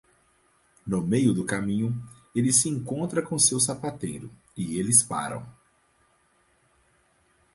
No 0.87 0.99
meio 1.05 1.31
do 1.31 1.45
caminho, 1.45 1.95
ele 2.33 2.51
se 2.51 2.67
encontra 2.67 3.21
com 3.21 3.37
seu 3.37 3.59
sapateiro, 3.59 4.31
e 4.57 4.79
eles 4.79 5.03
param. 5.03 5.45